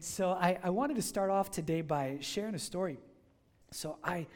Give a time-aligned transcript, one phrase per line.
[0.00, 2.96] And so I, I wanted to start off today by sharing a story.
[3.70, 4.26] So I,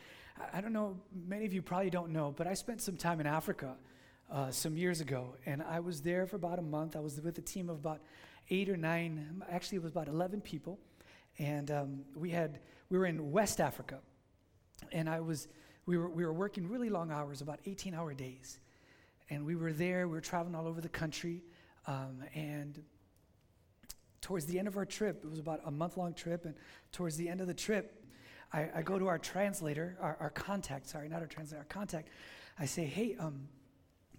[0.53, 3.27] I don't know, many of you probably don't know, but I spent some time in
[3.27, 3.75] Africa
[4.31, 6.97] uh, some years ago, and I was there for about a month.
[6.97, 8.03] I was with a team of about
[8.51, 10.79] eight or nine, actually, it was about 11 people,
[11.39, 12.61] and um, we had
[12.91, 14.01] we were in West Africa,
[14.93, 15.49] and I was
[15.87, 18.59] we were we were working really long hours, about 18-hour days,
[19.31, 20.09] and we were there.
[20.09, 21.43] We were traveling all over the country,
[21.87, 22.83] um, and
[24.25, 26.55] towards the end of our trip, it was about a month-long trip, and
[26.93, 28.03] towards the end of the trip,
[28.55, 30.89] I, I go to our translator, our, our contact.
[30.89, 32.09] Sorry, not our translator, our contact.
[32.59, 33.49] I say, hey, um,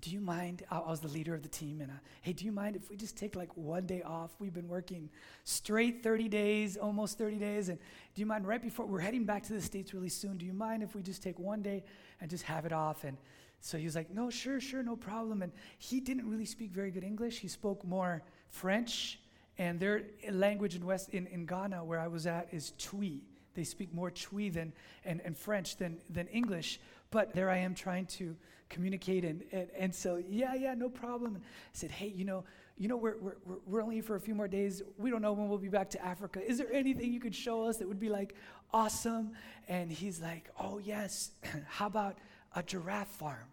[0.01, 0.63] do you mind?
[0.69, 2.87] I, I was the leader of the team, and uh, hey, do you mind if
[2.87, 4.29] we just take like one day off?
[4.37, 5.09] We've been working
[5.43, 7.79] straight 30 days, almost 30 days, and
[8.13, 10.37] do you mind right before we're heading back to the States really soon?
[10.37, 11.83] Do you mind if we just take one day
[12.21, 13.05] and just have it off?
[13.05, 13.17] And
[13.59, 15.41] so he was like, no, sure, sure, no problem.
[15.41, 17.39] And he didn't really speak very good English.
[17.39, 19.19] He spoke more French,
[19.57, 23.19] and their language in West in, in Ghana, where I was at, is Twi.
[23.53, 24.73] They speak more Twi than
[25.05, 26.79] and, and French than than English.
[27.11, 28.35] But there I am trying to
[28.69, 29.23] communicate.
[29.23, 31.35] And, and, and so, yeah, yeah, no problem.
[31.35, 32.43] And I said, hey, you know,
[32.77, 34.81] you know, we're, we're, we're only here for a few more days.
[34.97, 36.45] We don't know when we'll be back to Africa.
[36.45, 38.35] Is there anything you could show us that would be like
[38.73, 39.31] awesome?
[39.67, 41.31] And he's like, oh, yes.
[41.67, 42.17] How about
[42.55, 43.47] a giraffe farm?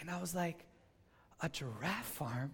[0.00, 0.64] And I was like,
[1.40, 2.50] a giraffe farm?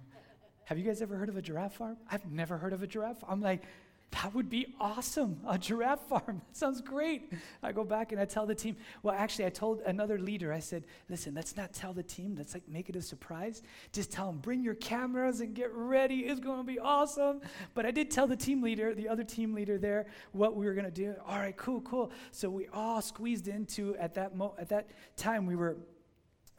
[0.70, 1.96] Have you guys ever heard of a giraffe farm?
[2.08, 3.24] I've never heard of a giraffe.
[3.28, 3.64] I'm like,
[4.12, 5.40] that would be awesome.
[5.48, 6.42] A giraffe farm.
[6.48, 7.32] That sounds great.
[7.60, 8.76] I go back and I tell the team.
[9.02, 12.36] Well, actually, I told another leader, I said, listen, let's not tell the team.
[12.38, 13.62] Let's like make it a surprise.
[13.92, 16.20] Just tell them, bring your cameras and get ready.
[16.20, 17.40] It's going to be awesome.
[17.74, 20.74] But I did tell the team leader, the other team leader there, what we were
[20.74, 21.16] going to do.
[21.26, 22.12] All right, cool, cool.
[22.30, 25.78] So we all squeezed into, at that, mo- at that time, we were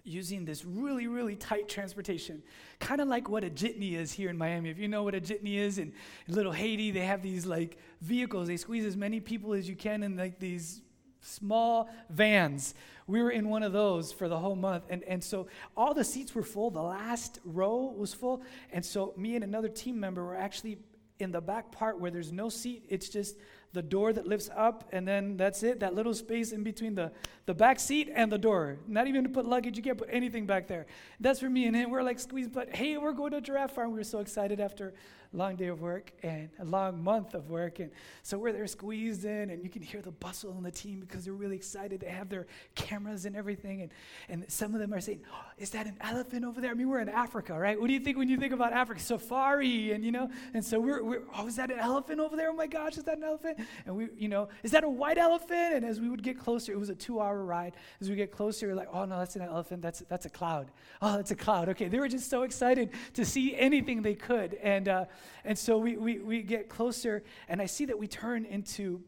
[0.03, 2.41] using this really, really tight transportation,
[2.79, 4.69] kind of like what a jitney is here in Miami.
[4.69, 5.93] If you know what a jitney is, in,
[6.27, 8.47] Little Haiti, they have these like vehicles.
[8.47, 10.81] They squeeze as many people as you can in like these
[11.21, 12.73] small vans.
[13.07, 14.85] We were in one of those for the whole month.
[14.89, 16.71] And, and so all the seats were full.
[16.71, 18.41] The last row was full.
[18.71, 20.79] And so me and another team member were actually
[21.19, 22.85] in the back part where there's no seat.
[22.89, 23.35] It's just
[23.73, 27.11] the door that lifts up, and then that's it, that little space in between the,
[27.45, 28.77] the back seat and the door.
[28.87, 30.85] Not even to put luggage, you can't put anything back there.
[31.19, 31.89] That's for me and him.
[31.89, 33.91] We're like squeezed, but hey, we're going to giraffe farm.
[33.91, 34.93] We were so excited after
[35.33, 37.79] a long day of work and a long month of work.
[37.79, 40.99] And so we're there squeezed in, and you can hear the bustle on the team
[40.99, 42.01] because they're really excited.
[42.01, 43.81] They have their cameras and everything.
[43.81, 43.91] And,
[44.27, 46.71] and some of them are saying, oh, Is that an elephant over there?
[46.71, 47.79] I mean, we're in Africa, right?
[47.79, 48.99] What do you think when you think about Africa?
[48.99, 52.49] Safari, and you know, and so we're, we're oh, is that an elephant over there?
[52.49, 53.59] Oh my gosh, is that an elephant?
[53.85, 55.75] And we, you know, is that a white elephant?
[55.75, 57.75] And as we would get closer, it was a two hour ride.
[57.99, 59.81] As we get closer, we're like, Oh no, that's an elephant.
[59.81, 60.71] That's, that's a cloud.
[61.01, 61.69] Oh, that's a cloud.
[61.69, 64.55] Okay, they were just so excited to see anything they could.
[64.55, 65.05] And, uh,
[65.43, 69.01] and so we, we, we get closer, and I see that we turn into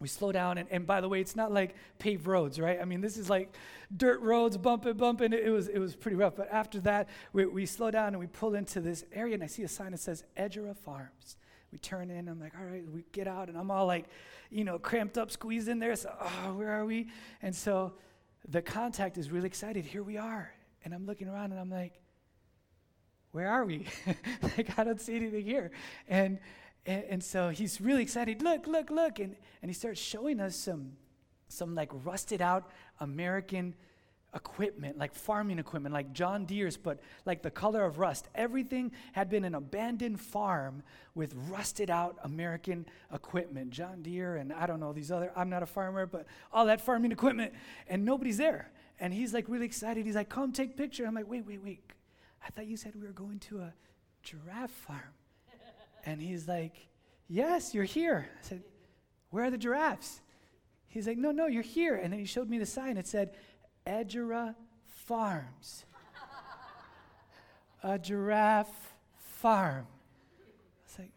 [0.00, 2.84] we slow down and, and by the way it's not like paved roads right i
[2.84, 3.52] mean this is like
[3.96, 7.46] dirt roads bumping bumping it, it was it was pretty rough but after that we,
[7.46, 9.98] we slow down and we pull into this area and i see a sign that
[9.98, 11.36] says edgera farms
[11.72, 14.06] we turn in i'm like all right we get out and i'm all like
[14.50, 17.08] you know cramped up squeezed in there so oh where are we
[17.42, 17.92] and so
[18.48, 20.52] the contact is really excited here we are
[20.84, 22.00] and i'm looking around and i'm like
[23.32, 23.86] where are we?
[24.42, 25.70] like, I don't see anything here.
[26.08, 26.38] And,
[26.86, 28.42] and, and, so he's really excited.
[28.42, 29.18] Look, look, look.
[29.18, 30.92] And, and he starts showing us some,
[31.48, 32.70] some like rusted out
[33.00, 33.74] American
[34.34, 38.28] equipment, like farming equipment, like John Deere's, but like the color of rust.
[38.34, 40.82] Everything had been an abandoned farm
[41.14, 43.70] with rusted out American equipment.
[43.70, 46.80] John Deere and I don't know, these other, I'm not a farmer, but all that
[46.80, 47.52] farming equipment.
[47.88, 48.70] And nobody's there.
[49.00, 50.04] And he's like really excited.
[50.04, 51.06] He's like, come take picture.
[51.06, 51.80] I'm like, wait, wait, wait
[52.46, 53.74] I thought you said we were going to a
[54.22, 55.14] giraffe farm.
[56.04, 56.88] and he's like,
[57.28, 58.26] Yes, you're here.
[58.42, 58.62] I said,
[59.30, 60.20] Where are the giraffes?
[60.86, 61.96] He's like, No, no, you're here.
[61.96, 62.96] And then he showed me the sign.
[62.96, 63.32] It said,
[63.88, 64.54] Edgera
[64.84, 65.86] Farms.
[67.82, 69.86] a giraffe farm.
[69.86, 71.10] I was like,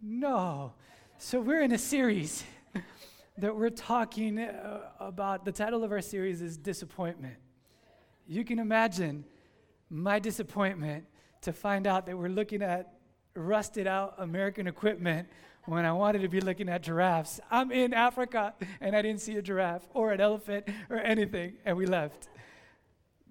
[0.00, 0.74] No.
[1.18, 2.44] So we're in a series
[3.38, 5.44] that we're talking uh, about.
[5.44, 7.36] The title of our series is Disappointment.
[8.28, 9.24] You can imagine
[9.90, 11.04] my disappointment
[11.40, 12.94] to find out that we're looking at
[13.34, 15.28] rusted out American equipment
[15.68, 17.40] when I wanted to be looking at giraffes.
[17.50, 21.76] I'm in Africa and I didn't see a giraffe or an elephant or anything, and
[21.76, 22.28] we left.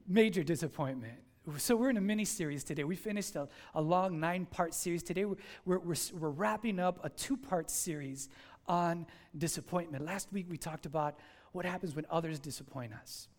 [0.08, 1.16] Major disappointment.
[1.58, 2.84] So, we're in a mini series today.
[2.84, 5.02] We finished a, a long nine part series.
[5.02, 8.30] Today, we're, we're, we're, we're wrapping up a two part series
[8.68, 9.06] on
[9.38, 10.06] disappointment.
[10.06, 11.18] Last week, we talked about
[11.54, 13.30] what happens when others disappoint us.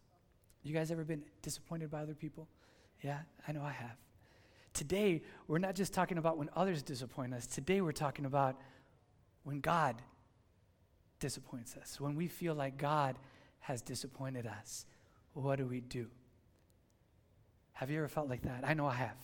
[0.62, 2.49] You guys ever been disappointed by other people?
[3.03, 3.97] Yeah, I know I have.
[4.73, 7.47] Today, we're not just talking about when others disappoint us.
[7.47, 8.56] Today, we're talking about
[9.49, 9.97] when God
[11.21, 13.17] disappoints us, when we feel like God
[13.61, 14.85] has disappointed us,
[15.33, 16.06] what do we do?
[17.73, 18.62] Have you ever felt like that?
[18.62, 19.17] I know I have.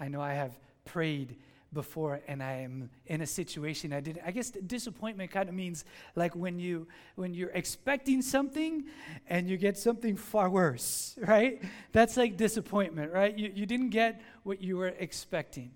[0.00, 1.36] I know I have prayed
[1.72, 5.84] before and I am in a situation I didn't I guess disappointment kind of means
[6.16, 8.84] like when you when you're expecting something
[9.28, 11.62] and you get something far worse, right?
[11.92, 13.38] That's like disappointment, right?
[13.38, 15.70] You you didn't get what you were expecting.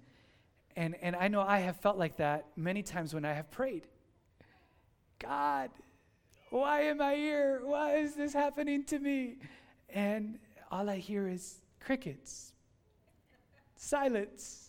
[0.78, 3.88] And and I know I have felt like that many times when I have prayed.
[5.18, 5.70] God,
[6.50, 7.60] why am I here?
[7.64, 9.38] Why is this happening to me?
[9.90, 10.38] And
[10.70, 12.52] all I hear is crickets.
[13.74, 14.68] Silence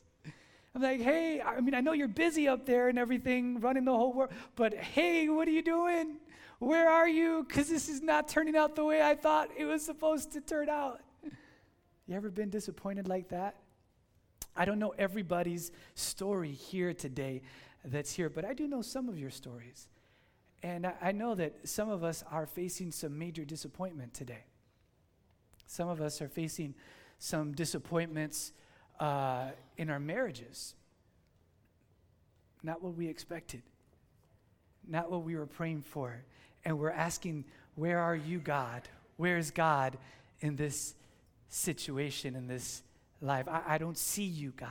[0.75, 3.91] I'm like, hey, I mean, I know you're busy up there and everything, running the
[3.91, 6.17] whole world, but hey, what are you doing?
[6.59, 7.45] Where are you?
[7.47, 10.69] Because this is not turning out the way I thought it was supposed to turn
[10.69, 11.01] out.
[12.07, 13.56] You ever been disappointed like that?
[14.59, 17.44] I don't know everybody's story here today
[17.85, 19.88] that's here, but I do know some of your stories.
[20.61, 24.44] And I, I know that some of us are facing some major disappointment today.
[25.65, 26.75] Some of us are facing
[27.19, 28.51] some disappointments
[29.00, 30.75] uh, in our marriages.
[32.61, 33.61] Not what we expected,
[34.85, 36.21] not what we were praying for.
[36.65, 37.45] And we're asking,
[37.75, 38.89] Where are you, God?
[39.15, 39.97] Where is God
[40.41, 40.95] in this
[41.47, 42.83] situation, in this
[43.21, 43.48] life?
[43.48, 44.69] I, I don't see you, God.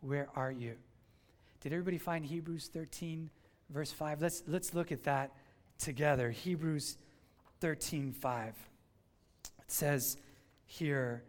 [0.00, 0.74] Where are you?
[1.60, 3.30] Did everybody find Hebrews 13,
[3.70, 4.22] verse 5?
[4.22, 5.32] Let's, let's look at that
[5.78, 6.30] together.
[6.30, 6.96] Hebrews
[7.60, 8.48] 13, 5.
[8.48, 10.16] It says
[10.66, 11.24] here,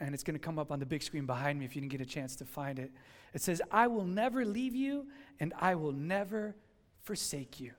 [0.00, 1.92] and it's going to come up on the big screen behind me if you didn't
[1.92, 2.90] get a chance to find it.
[3.34, 5.06] It says, I will never leave you
[5.38, 6.56] and I will never
[7.02, 7.72] forsake you.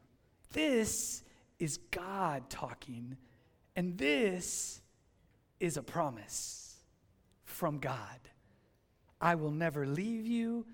[0.54, 1.24] This
[1.60, 3.18] is God talking,
[3.76, 4.82] and this
[5.60, 6.63] is a promise
[7.54, 8.20] from God.
[9.22, 10.66] I will never leave you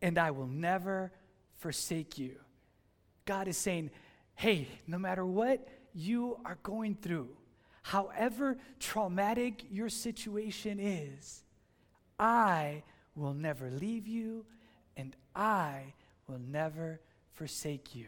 [0.00, 1.12] and I will never
[1.58, 2.36] forsake you.
[3.24, 3.90] God is saying,
[4.34, 7.28] hey, no matter what you are going through,
[7.82, 11.44] however traumatic your situation is,
[12.18, 12.82] I
[13.14, 14.44] will never leave you
[14.96, 15.94] and I
[16.26, 17.00] will never
[17.34, 18.06] forsake you.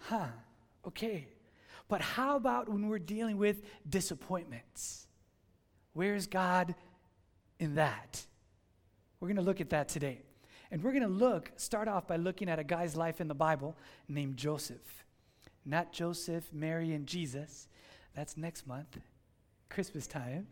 [0.00, 0.26] Huh,
[0.86, 1.28] okay.
[1.88, 5.07] But how about when we're dealing with disappointments?
[5.92, 6.74] Where's God
[7.58, 8.24] in that?
[9.20, 10.22] We're going to look at that today.
[10.70, 13.34] And we're going to look, start off by looking at a guy's life in the
[13.34, 13.76] Bible
[14.08, 14.98] named Joseph
[15.68, 17.68] not Joseph, Mary, and Jesus.
[18.14, 18.98] That's next month,
[19.68, 20.48] Christmas time.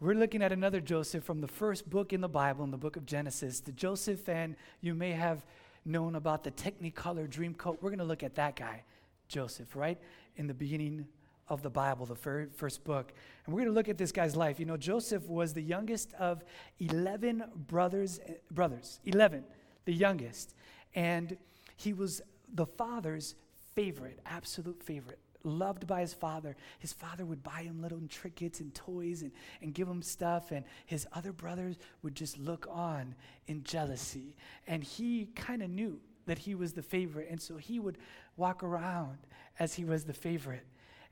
[0.00, 2.96] We're looking at another Joseph from the first book in the Bible, in the book
[2.96, 3.58] of Genesis.
[3.60, 5.44] The Joseph, and you may have
[5.84, 7.78] known about the Technicolor dream coat.
[7.80, 8.84] We're going to look at that guy,
[9.26, 9.98] Joseph, right?
[10.36, 11.08] In the beginning
[11.48, 13.12] of the Bible, the fir- first book.
[13.44, 14.60] And we're going to look at this guy's life.
[14.60, 16.44] You know, Joseph was the youngest of
[16.78, 19.44] 11 brothers, eh, brothers, 11,
[19.84, 20.54] the youngest.
[20.94, 21.36] And
[21.76, 22.20] he was
[22.52, 23.34] the father's
[23.74, 26.56] favorite, absolute favorite, loved by his father.
[26.78, 30.64] His father would buy him little trinkets and toys and, and give him stuff, and
[30.86, 33.14] his other brothers would just look on
[33.46, 34.34] in jealousy.
[34.66, 37.98] And he kind of knew that he was the favorite, and so he would
[38.36, 39.18] walk around
[39.58, 40.66] as he was the favorite.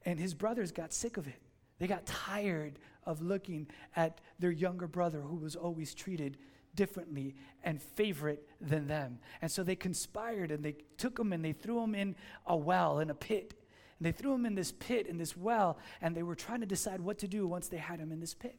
[0.07, 1.43] And his brothers got sick of it.
[1.79, 6.39] They got tired of looking at their younger brother who was always treated
[6.75, 9.19] differently and favorite than them.
[9.43, 12.15] And so they conspired and they took him and they threw him in
[12.47, 13.55] a well, in a pit.
[13.99, 16.67] And they threw him in this pit, in this well, and they were trying to
[16.67, 18.57] decide what to do once they had him in this pit.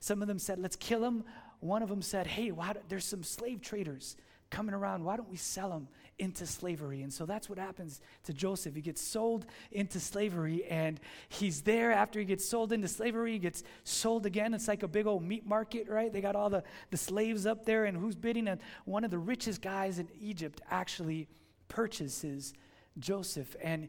[0.00, 1.24] Some of them said, let's kill him.
[1.60, 4.16] One of them said, hey, why there's some slave traders
[4.50, 5.04] coming around.
[5.04, 7.02] Why don't we sell him into slavery.
[7.02, 8.74] And so that's what happens to Joseph.
[8.74, 13.32] He gets sold into slavery, and he's there after he gets sold into slavery.
[13.32, 14.54] He gets sold again.
[14.54, 16.12] It's like a big old meat market, right?
[16.12, 18.48] They got all the, the slaves up there, and who's bidding?
[18.48, 21.28] And one of the richest guys in Egypt actually
[21.68, 22.54] purchases
[22.98, 23.56] Joseph.
[23.62, 23.88] And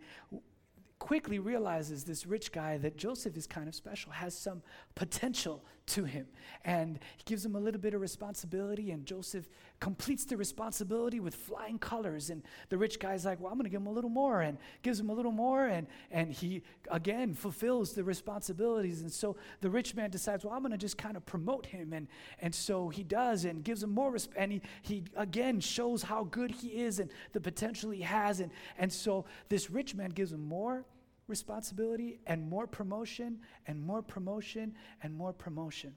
[0.97, 4.63] quickly realizes this rich guy that Joseph is kind of special, has some
[4.95, 6.25] potential to him.
[6.63, 9.47] And he gives him a little bit of responsibility, and Joseph
[9.79, 12.29] completes the responsibility with flying colors.
[12.29, 14.57] And the rich guy's like, Well, I'm going to give him a little more, and
[14.81, 15.67] gives him a little more.
[15.67, 19.01] And, and he, again, fulfills the responsibilities.
[19.01, 21.93] And so the rich man decides, Well, I'm going to just kind of promote him.
[21.93, 22.07] And,
[22.39, 24.37] and so he does and gives him more respect.
[24.37, 28.39] And he, he, again, shows how good he is and the potential he has.
[28.39, 30.85] And, and so this rich man gives him more
[31.27, 35.95] responsibility and more promotion and more promotion and more promotion.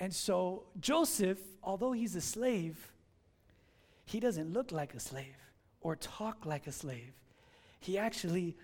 [0.00, 2.92] And so Joseph, although he's a slave,
[4.04, 5.36] he doesn't look like a slave
[5.80, 7.12] or talk like a slave.
[7.80, 8.56] He actually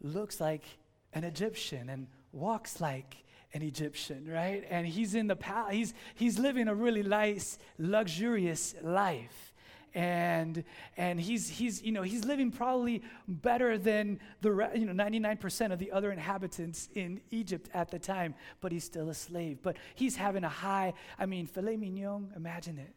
[0.00, 0.64] looks like
[1.12, 3.16] an Egyptian and walks like
[3.52, 4.64] an Egyptian, right?
[4.70, 9.52] And he's in the palace, he's, he's living a really nice, luxurious life.
[9.94, 10.64] And
[10.96, 15.72] and he's he's you know he's living probably better than the re- you know 99%
[15.72, 19.58] of the other inhabitants in Egypt at the time, but he's still a slave.
[19.62, 22.94] But he's having a high, I mean, filet mignon, imagine it.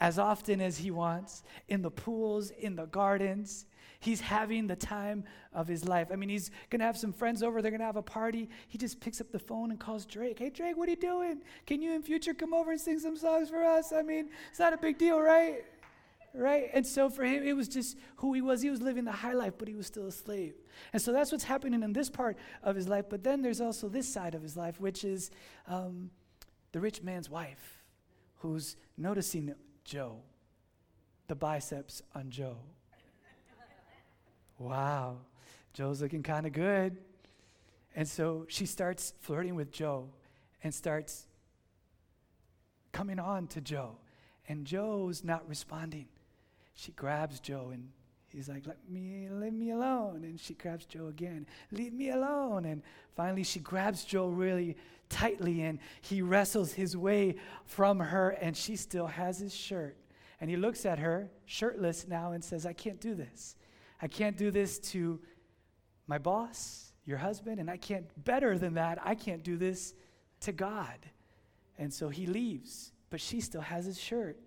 [0.00, 3.66] As often as he wants, in the pools, in the gardens,
[4.04, 5.24] He's having the time
[5.54, 6.08] of his life.
[6.12, 7.62] I mean, he's going to have some friends over.
[7.62, 8.50] They're going to have a party.
[8.68, 10.40] He just picks up the phone and calls Drake.
[10.40, 11.40] Hey, Drake, what are you doing?
[11.64, 13.94] Can you in future come over and sing some songs for us?
[13.94, 15.64] I mean, it's not a big deal, right?
[16.36, 16.68] Right?
[16.72, 18.60] And so for him, it was just who he was.
[18.60, 20.54] He was living the high life, but he was still a slave.
[20.92, 23.04] And so that's what's happening in this part of his life.
[23.08, 25.30] But then there's also this side of his life, which is
[25.68, 26.10] um,
[26.72, 27.84] the rich man's wife
[28.38, 30.22] who's noticing Joe,
[31.28, 32.56] the biceps on Joe.
[34.58, 35.18] Wow,
[35.72, 36.96] Joe's looking kind of good.
[37.94, 40.08] And so she starts flirting with Joe
[40.64, 41.28] and starts
[42.92, 43.98] coming on to Joe.
[44.48, 46.08] And Joe's not responding.
[46.74, 47.88] She grabs Joe and
[48.28, 50.24] he's like, Let me leave me alone.
[50.24, 52.64] And she grabs Joe again, leave me alone.
[52.64, 52.82] And
[53.16, 54.76] finally she grabs Joe really
[55.08, 59.96] tightly and he wrestles his way from her and she still has his shirt.
[60.40, 63.56] And he looks at her, shirtless now, and says, I can't do this.
[64.02, 65.20] I can't do this to
[66.06, 69.94] my boss, your husband, and I can't, better than that, I can't do this
[70.40, 70.98] to God.
[71.78, 74.38] And so he leaves, but she still has his shirt.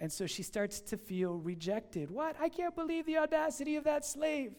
[0.00, 2.10] And so she starts to feel rejected.
[2.10, 2.34] What?
[2.40, 4.54] I can't believe the audacity of that slave.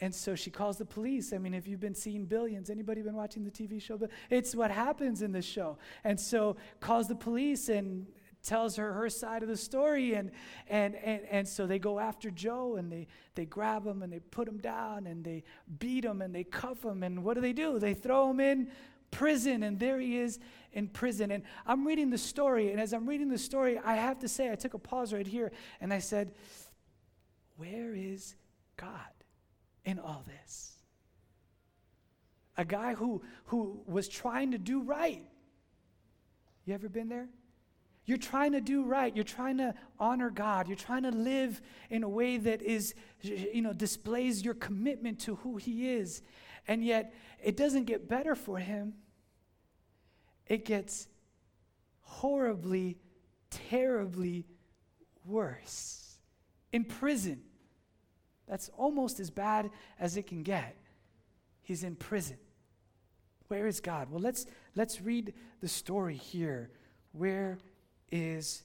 [0.00, 1.32] And so she calls the police.
[1.32, 3.98] I mean, if you've been seeing Billions, anybody been watching the TV show?
[4.30, 5.78] It's what happens in this show.
[6.04, 8.06] And so calls the police and
[8.42, 10.30] tells her her side of the story and
[10.68, 13.06] and and, and so they go after joe and they
[13.36, 15.44] they grab him and they put him down and they
[15.78, 18.68] beat him and they cuff him and what do they do they throw him in
[19.12, 20.40] prison and there he is
[20.72, 24.18] in prison and i'm reading the story and as i'm reading the story i have
[24.18, 26.32] to say i took a pause right here and i said
[27.56, 28.34] where is
[28.76, 28.90] god
[29.84, 30.72] in all this
[32.56, 35.22] a guy who who was trying to do right
[36.64, 37.28] you ever been there
[38.04, 39.14] you're trying to do right.
[39.14, 40.66] You're trying to honor God.
[40.66, 45.36] You're trying to live in a way that is, you know, displays your commitment to
[45.36, 46.20] who He is.
[46.66, 48.94] And yet, it doesn't get better for him.
[50.46, 51.08] It gets
[52.00, 52.98] horribly,
[53.50, 54.46] terribly
[55.24, 56.18] worse.
[56.72, 57.42] In prison.
[58.48, 60.76] That's almost as bad as it can get.
[61.62, 62.36] He's in prison.
[63.48, 64.10] Where is God?
[64.10, 66.70] Well, let's, let's read the story here.
[67.12, 67.58] Where
[68.10, 68.62] is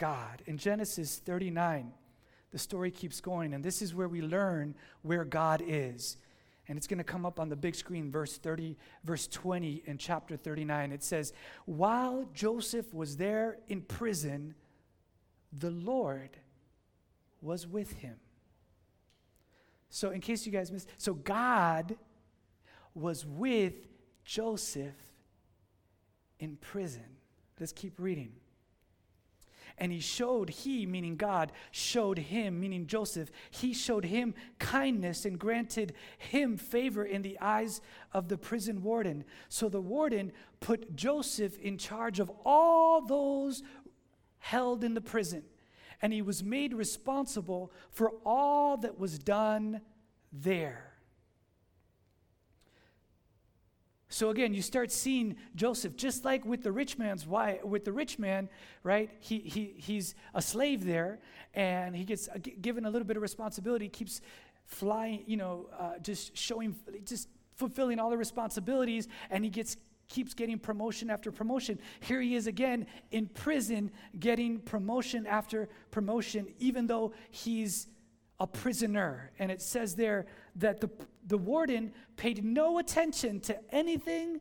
[0.00, 0.42] God.
[0.46, 1.92] In Genesis 39,
[2.50, 6.16] the story keeps going, and this is where we learn where God is.
[6.70, 9.98] And it's going to come up on the big screen, verse 30, verse 20 in
[9.98, 10.92] chapter 39.
[10.92, 11.32] It says,
[11.66, 14.54] While Joseph was there in prison,
[15.52, 16.30] the Lord
[17.42, 18.14] was with him.
[19.88, 21.96] So, in case you guys missed, so God
[22.94, 23.74] was with
[24.24, 24.94] Joseph
[26.38, 27.16] in prison.
[27.58, 28.30] Let's keep reading.
[29.80, 35.38] And he showed, he, meaning God, showed him, meaning Joseph, he showed him kindness and
[35.38, 37.80] granted him favor in the eyes
[38.12, 39.24] of the prison warden.
[39.48, 43.62] So the warden put Joseph in charge of all those
[44.38, 45.44] held in the prison.
[46.02, 49.80] And he was made responsible for all that was done
[50.30, 50.89] there.
[54.10, 57.92] So again, you start seeing Joseph just like with the rich man's wife, with the
[57.92, 58.48] rich man,
[58.82, 59.08] right?
[59.20, 61.20] He, he, he's a slave there,
[61.54, 62.28] and he gets
[62.60, 64.20] given a little bit of responsibility, keeps
[64.66, 66.74] flying, you know, uh, just showing,
[67.04, 69.76] just fulfilling all the responsibilities, and he gets
[70.08, 71.78] keeps getting promotion after promotion.
[72.00, 77.86] Here he is again in prison, getting promotion after promotion, even though he's
[78.40, 79.30] a prisoner.
[79.38, 80.26] And it says there
[80.56, 80.90] that the,
[81.26, 84.40] the warden paid no attention to anything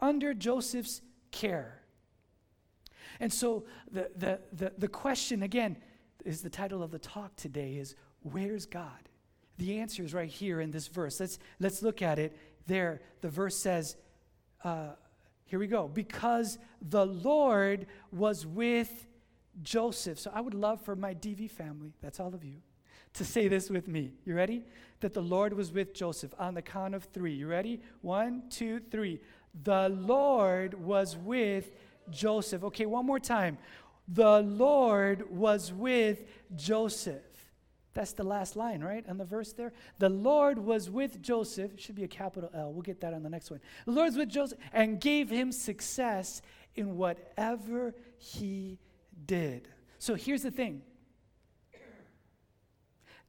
[0.00, 1.82] under Joseph's care.
[3.20, 5.76] And so the, the, the, the question, again,
[6.24, 9.08] is the title of the talk today is Where's God?
[9.58, 11.20] The answer is right here in this verse.
[11.20, 13.00] Let's, let's look at it there.
[13.20, 13.96] The verse says,
[14.64, 14.90] uh,
[15.44, 19.06] here we go, because the Lord was with
[19.62, 20.18] Joseph.
[20.18, 22.56] So I would love for my DV family, that's all of you,
[23.16, 24.12] to say this with me.
[24.24, 24.64] You ready?
[25.00, 27.34] That the Lord was with Joseph on the count of three.
[27.34, 27.80] You ready?
[28.00, 29.20] One, two, three.
[29.64, 31.72] The Lord was with
[32.10, 32.64] Joseph.
[32.64, 33.58] Okay, one more time.
[34.08, 37.22] The Lord was with Joseph.
[37.94, 39.04] That's the last line, right?
[39.08, 39.72] On the verse there.
[39.98, 41.72] The Lord was with Joseph.
[41.80, 42.72] Should be a capital L.
[42.72, 43.60] We'll get that on the next one.
[43.86, 46.42] The Lord's with Joseph and gave him success
[46.74, 48.78] in whatever he
[49.24, 49.68] did.
[49.98, 50.82] So here's the thing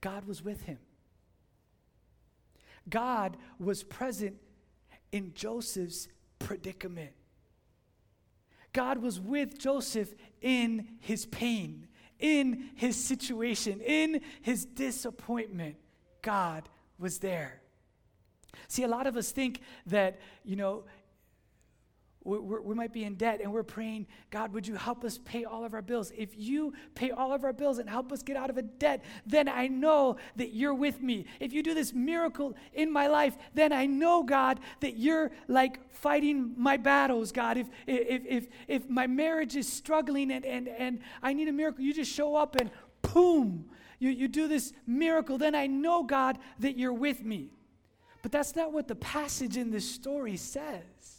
[0.02, 0.80] God was with him.
[2.90, 4.38] God was present
[5.12, 6.08] in Joseph's
[6.40, 7.12] predicament.
[8.74, 11.88] God was with Joseph in his pain,
[12.20, 15.76] in his situation, in his disappointment.
[16.22, 17.62] God was there.
[18.68, 20.86] See, a lot of us think that, you know,
[22.28, 25.64] we might be in debt and we're praying, God, would you help us pay all
[25.64, 26.12] of our bills?
[26.16, 29.04] If you pay all of our bills and help us get out of a debt,
[29.26, 31.26] then I know that you're with me.
[31.40, 35.90] If you do this miracle in my life, then I know, God, that you're like
[35.94, 37.58] fighting my battles, God.
[37.58, 41.82] If, if, if, if my marriage is struggling and, and, and I need a miracle,
[41.82, 42.70] you just show up and
[43.14, 43.70] boom,
[44.00, 47.54] you, you do this miracle, then I know, God, that you're with me.
[48.22, 51.17] But that's not what the passage in this story says.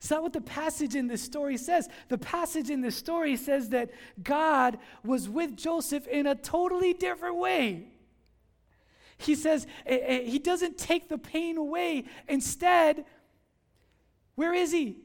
[0.00, 1.86] It's not what the passage in this story says.
[2.08, 3.90] The passage in this story says that
[4.22, 7.88] God was with Joseph in a totally different way.
[9.18, 12.04] He says eh, eh, he doesn't take the pain away.
[12.28, 13.04] Instead,
[14.36, 14.96] where is he?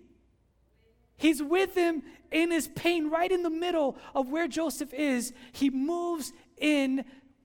[1.18, 5.34] He's with him in his pain, right in the middle of where Joseph is.
[5.52, 7.04] He moves in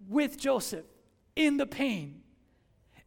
[0.09, 0.87] with Joseph
[1.35, 2.23] in the pain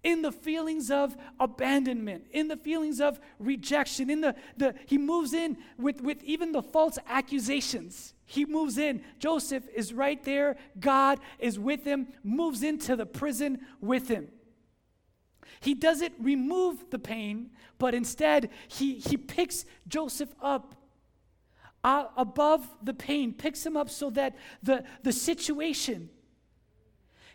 [0.03, 5.33] in the feelings of abandonment, in the feelings of rejection, in the, the he moves
[5.33, 8.13] in with, with even the false accusations.
[8.25, 9.01] He moves in.
[9.19, 10.57] Joseph is right there.
[10.79, 14.27] God is with him, moves into the prison with him.
[15.61, 20.75] He doesn't remove the pain, but instead he, he picks Joseph up
[21.83, 26.09] uh, above the pain, picks him up so that the, the situation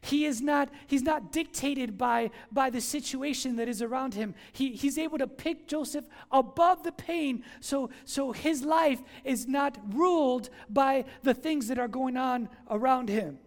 [0.00, 4.35] he is not, he's not dictated by, by the situation that is around him.
[4.52, 9.78] He, he's able to pick Joseph above the pain so, so his life is not
[9.93, 13.38] ruled by the things that are going on around him.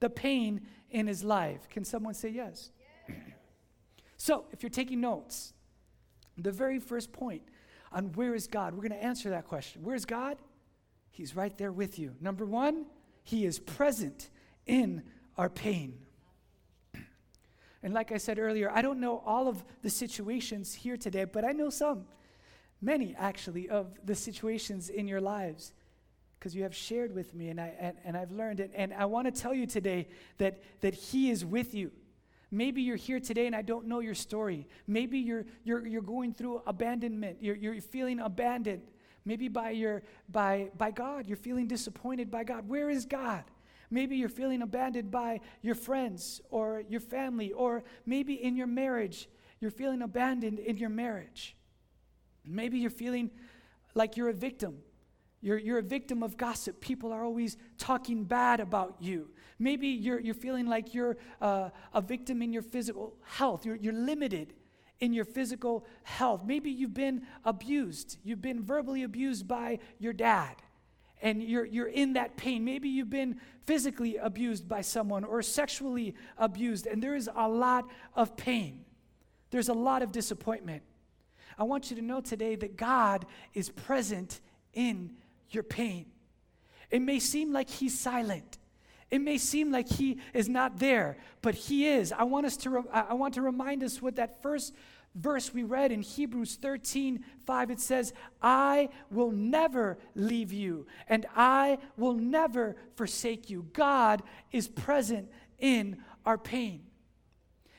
[0.00, 1.68] The pain in his life.
[1.68, 2.70] Can someone say yes?
[3.08, 3.18] yes.
[4.16, 5.52] so, if you're taking notes,
[6.38, 7.42] the very first point
[7.92, 9.82] on where is God, we're going to answer that question.
[9.82, 10.36] Where is God?
[11.10, 12.14] He's right there with you.
[12.20, 12.86] Number one,
[13.22, 14.30] He is present
[14.66, 15.02] in
[15.36, 15.98] our pain.
[17.82, 21.44] And like I said earlier, I don't know all of the situations here today, but
[21.44, 22.06] I know some,
[22.80, 25.74] many actually, of the situations in your lives
[26.38, 28.70] because you have shared with me and, I, and, and I've learned it.
[28.74, 31.90] And I want to tell you today that, that He is with you.
[32.50, 34.66] Maybe you're here today and I don't know your story.
[34.86, 37.38] Maybe you're, you're, you're going through abandonment.
[37.40, 38.82] You're, you're feeling abandoned.
[39.24, 41.26] Maybe by, your, by, by God.
[41.26, 42.68] You're feeling disappointed by God.
[42.68, 43.44] Where is God?
[43.94, 49.28] Maybe you're feeling abandoned by your friends or your family, or maybe in your marriage,
[49.60, 51.56] you're feeling abandoned in your marriage.
[52.44, 53.30] Maybe you're feeling
[53.94, 54.78] like you're a victim.
[55.40, 56.80] You're, you're a victim of gossip.
[56.80, 59.28] People are always talking bad about you.
[59.60, 63.64] Maybe you're, you're feeling like you're uh, a victim in your physical health.
[63.64, 64.54] You're, you're limited
[64.98, 66.40] in your physical health.
[66.44, 68.18] Maybe you've been abused.
[68.24, 70.56] You've been verbally abused by your dad
[71.24, 72.64] and you're, you're in that pain.
[72.64, 77.88] Maybe you've been physically abused by someone or sexually abused, and there is a lot
[78.14, 78.84] of pain.
[79.50, 80.82] There's a lot of disappointment.
[81.58, 84.40] I want you to know today that God is present
[84.74, 85.12] in
[85.48, 86.06] your pain.
[86.90, 88.58] It may seem like He's silent.
[89.10, 92.10] It may seem like he is not there, but he is.
[92.10, 94.74] I want us to re- I want to remind us what that first
[95.14, 101.26] verse we read in Hebrews 13 5, it says, I will never leave you and
[101.36, 103.66] I will never forsake you.
[103.72, 106.84] God is present in our pain.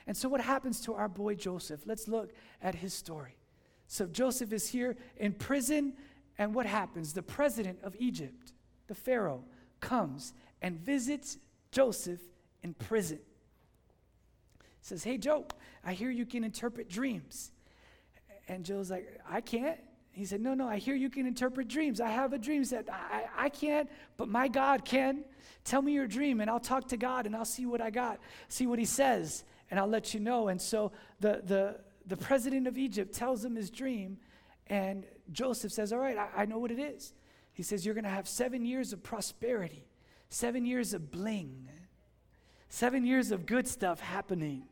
[0.08, 1.82] And so, what happens to our boy Joseph?
[1.86, 3.38] Let's look at his story.
[3.88, 5.94] So, Joseph is here in prison,
[6.38, 7.14] and what happens?
[7.14, 8.54] The president of Egypt,
[8.88, 9.44] the Pharaoh,
[9.80, 11.38] comes and visits
[11.72, 12.22] Joseph
[12.62, 13.20] in prison
[14.86, 15.46] says, Hey, Joe,
[15.86, 17.52] I hear you can interpret dreams.
[18.48, 19.80] And Joe's like, I can't.
[20.12, 22.00] He said, No, no, I hear you can interpret dreams.
[22.00, 22.62] I have a dream.
[22.62, 25.26] He said, I, I can't, but my God can.
[25.66, 28.20] Tell me your dream, and I'll talk to God, and I'll see what I got,
[28.48, 30.48] see what He says, and I'll let you know.
[30.48, 34.18] And so the, the, the president of Egypt tells him his dream,
[34.68, 37.14] and Joseph says, All right, I, I know what it is.
[37.54, 39.86] He says, You're going to have seven years of prosperity,
[40.30, 41.68] seven years of bling,
[42.70, 44.64] seven years of good stuff happening.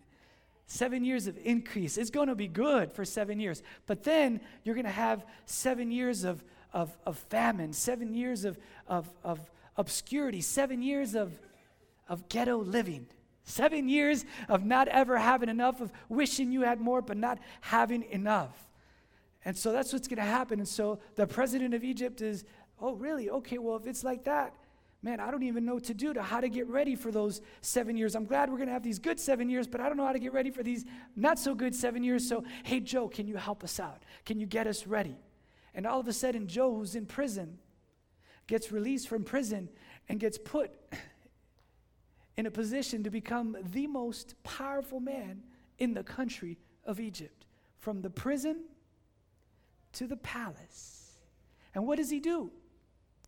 [0.65, 1.97] Seven years of increase.
[1.97, 3.62] It's going to be good for seven years.
[3.86, 8.58] But then you're going to have seven years of, of, of famine, seven years of,
[8.88, 9.39] of, of
[9.78, 11.34] obscurity, seven years of,
[12.08, 13.08] of ghetto living,
[13.43, 18.04] seven years of not ever having enough, of wishing you had more, but not having
[18.04, 18.58] enough.
[19.45, 20.60] And so that's what's going to happen.
[20.60, 22.45] And so the president of Egypt is,
[22.80, 23.30] oh, really?
[23.30, 24.54] Okay, well, if it's like that,
[25.04, 27.42] man, I don't even know what to do to how to get ready for those
[27.62, 28.16] seven years.
[28.16, 30.13] I'm glad we're going to have these good seven years, but I don't know how
[30.13, 30.86] to get ready for these
[31.18, 32.28] not so good seven years.
[32.28, 34.02] So, hey, Joe, can you help us out?
[34.26, 35.18] Can you get us ready?
[35.76, 37.58] And all of a sudden, Joe, who's in prison,
[38.48, 39.70] gets released from prison
[40.08, 40.72] and gets put
[42.38, 45.44] in a position to become the most powerful man
[45.80, 47.46] in the country of Egypt,
[47.80, 48.63] from the prison
[49.94, 51.12] to the palace.
[51.76, 52.52] And what does he do?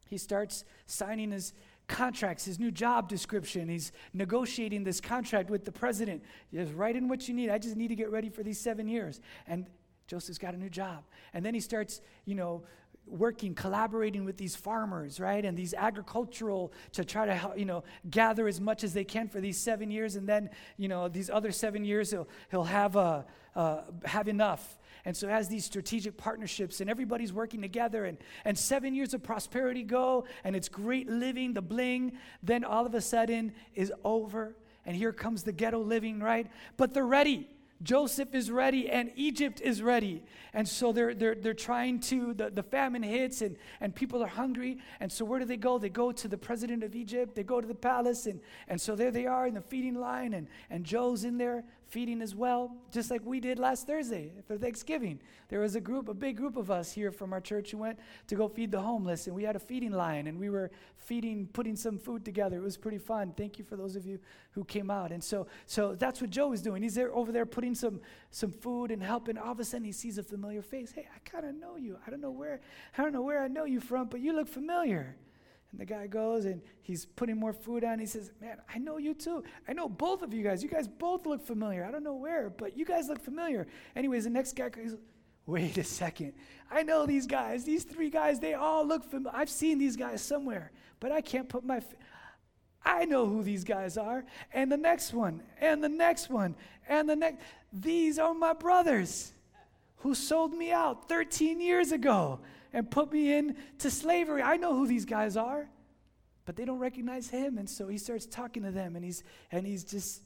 [0.08, 1.54] He starts signing his
[1.88, 3.70] contracts, his new job description.
[3.70, 6.24] He's negotiating this contract with the president.
[6.54, 7.50] Just write in what you need.
[7.50, 9.22] I just need to get ready for these seven years.
[9.48, 9.68] And
[10.08, 11.04] Joseph's got a new job.
[11.34, 12.64] And then he starts, you know,
[13.08, 15.46] working, collaborating with these farmers, right?
[15.46, 19.28] And these agricultural to try to, help, you know, gather as much as they can
[19.28, 20.16] for these seven years.
[20.16, 24.78] And then, you know, these other seven years, he'll, he'll have, a, uh, have enough.
[25.06, 29.22] And so has these strategic partnerships and everybody's working together and, and seven years of
[29.22, 34.56] prosperity go and it's great living, the bling, then all of a sudden is over.
[34.86, 36.48] And here comes the ghetto living, right?
[36.78, 37.50] But they're ready.
[37.84, 40.24] Joseph is ready and Egypt is ready.
[40.54, 44.28] And so they're, they're, they're trying to, the, the famine hits and, and people are
[44.28, 44.80] hungry.
[45.00, 45.78] And so where do they go?
[45.78, 48.28] They go to the president of Egypt, they go to the palace.
[48.28, 50.34] And, and so there they are in the feeding line.
[50.34, 54.58] And, and Joe's in there feeding as well, just like we did last Thursday for
[54.58, 55.18] Thanksgiving.
[55.48, 57.98] There was a group, a big group of us here from our church who went
[58.28, 61.48] to go feed the homeless, and we had a feeding line, and we were feeding,
[61.54, 62.58] putting some food together.
[62.58, 63.34] It was pretty fun.
[63.38, 64.20] Thank you for those of you
[64.52, 65.14] who came out.
[65.14, 66.84] And so, so that's what Joe is doing.
[66.84, 69.38] He's there over there putting some some food and helping.
[69.38, 70.92] All of a sudden, he sees a familiar face.
[70.92, 71.98] Hey, I kind of know you.
[72.06, 72.60] I don't know where.
[72.98, 75.16] I don't know where I know you from, but you look familiar.
[75.76, 78.00] And the guy goes and he's putting more food on.
[78.00, 79.44] He says, Man, I know you too.
[79.68, 80.64] I know both of you guys.
[80.64, 81.84] You guys both look familiar.
[81.84, 83.68] I don't know where, but you guys look familiar.
[83.94, 84.96] Anyways, the next guy goes,
[85.46, 86.32] Wait a second.
[86.72, 87.66] I know these guys.
[87.66, 89.38] These three guys, they all look familiar.
[89.38, 91.78] I've seen these guys somewhere, but I can't put my.
[91.78, 91.94] F-
[92.86, 94.24] I know who these guys are.
[94.54, 96.56] And the next one, and the next one,
[96.88, 97.44] and the next.
[97.74, 99.34] These are my brothers
[99.98, 102.40] who sold me out 13 years ago
[102.76, 104.42] and put me into slavery.
[104.42, 105.70] I know who these guys are,
[106.44, 107.58] but they don't recognize him.
[107.58, 110.22] And so he starts talking to them and he's, and he's just,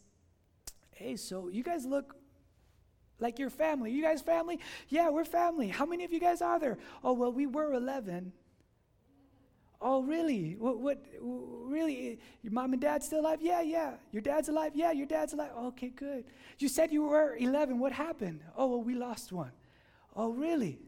[0.90, 2.16] hey, so you guys look
[3.20, 3.92] like your family.
[3.92, 4.60] You guys family?
[4.88, 5.68] Yeah, we're family.
[5.68, 6.80] How many of you guys are there?
[7.04, 8.34] Oh, well, we were 11.
[9.80, 10.56] Oh, really?
[10.58, 12.20] What, what, really?
[12.42, 13.44] Your mom and dad still alive?
[13.44, 13.94] Yeah, yeah.
[14.12, 14.72] Your dad's alive?
[14.74, 15.52] Yeah, your dad's alive.
[15.56, 16.24] Okay, good.
[16.58, 17.78] You said you were 11.
[17.78, 18.42] What happened?
[18.58, 19.52] Oh, well, we lost one.
[20.16, 20.80] Oh, really?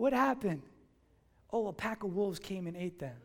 [0.00, 0.62] What happened?
[1.52, 3.16] Oh, a pack of wolves came and ate them.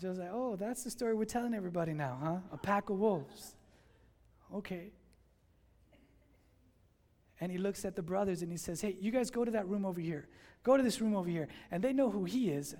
[0.00, 2.36] Joe's like, oh, that's the story we're telling everybody now, huh?
[2.52, 3.56] A pack of wolves.
[4.54, 4.92] Okay.
[7.40, 9.66] And he looks at the brothers and he says, hey, you guys go to that
[9.66, 10.28] room over here.
[10.62, 11.48] Go to this room over here.
[11.72, 12.76] And they know who he is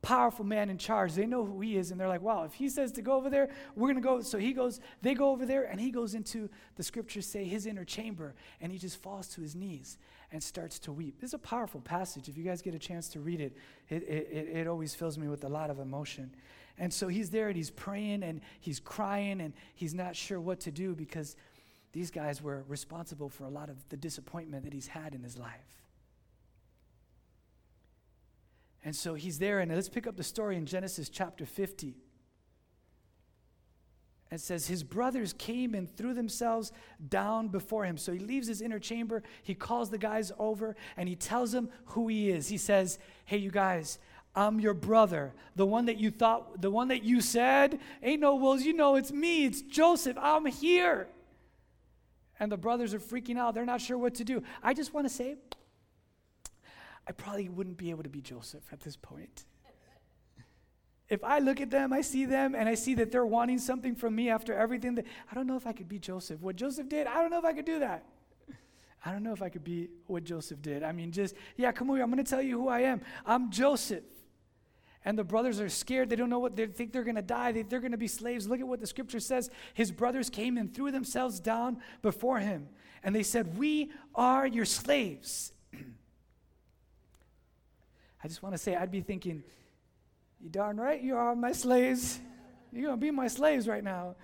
[0.00, 1.14] powerful man in charge.
[1.14, 3.28] They know who he is, and they're like, wow, if he says to go over
[3.28, 4.20] there, we're going to go.
[4.20, 7.66] So he goes, they go over there, and he goes into the scriptures say his
[7.66, 9.98] inner chamber, and he just falls to his knees
[10.30, 11.20] and starts to weep.
[11.20, 12.28] This is a powerful passage.
[12.28, 13.56] If you guys get a chance to read it,
[13.88, 16.34] it, it, it always fills me with a lot of emotion.
[16.78, 20.60] And so he's there and he's praying and he's crying and he's not sure what
[20.60, 21.36] to do because
[21.92, 25.38] these guys were responsible for a lot of the disappointment that he's had in his
[25.38, 25.78] life.
[28.84, 31.96] And so he's there, and let's pick up the story in Genesis chapter 50.
[34.30, 36.72] It says, His brothers came and threw themselves
[37.08, 37.96] down before him.
[37.96, 39.22] So he leaves his inner chamber.
[39.42, 42.48] He calls the guys over and he tells them who he is.
[42.48, 43.98] He says, Hey, you guys,
[44.34, 45.32] I'm your brother.
[45.56, 48.64] The one that you thought, the one that you said, ain't no wolves.
[48.64, 49.46] You know, it's me.
[49.46, 50.16] It's Joseph.
[50.20, 51.08] I'm here.
[52.38, 53.54] And the brothers are freaking out.
[53.54, 54.42] They're not sure what to do.
[54.62, 55.36] I just want to say,
[57.06, 59.44] I probably wouldn't be able to be Joseph at this point.
[61.08, 63.94] If I look at them, I see them, and I see that they're wanting something
[63.94, 66.40] from me after everything that I don't know if I could be Joseph.
[66.40, 68.04] What Joseph did, I don't know if I could do that.
[69.04, 70.82] I don't know if I could be what Joseph did.
[70.82, 72.02] I mean, just, yeah, come over.
[72.02, 73.00] I'm going to tell you who I am.
[73.24, 74.04] I'm Joseph.
[75.04, 76.10] And the brothers are scared.
[76.10, 77.52] They don't know what they think they're going to die.
[77.52, 78.48] They, they're going to be slaves.
[78.48, 79.48] Look at what the scripture says.
[79.72, 82.68] His brothers came and threw themselves down before him.
[83.02, 85.52] And they said, We are your slaves.
[88.22, 89.44] I just want to say, I'd be thinking,
[90.40, 92.20] you darn right you are my slaves.
[92.72, 94.16] You're going to be my slaves right now.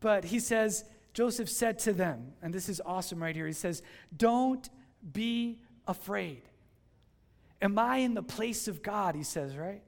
[0.00, 3.46] But he says, Joseph said to them, and this is awesome right here.
[3.46, 3.82] He says,
[4.16, 4.68] Don't
[5.12, 6.42] be afraid.
[7.60, 9.14] Am I in the place of God?
[9.14, 9.82] He says, right?